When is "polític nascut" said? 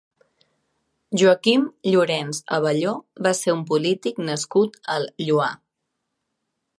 3.73-4.81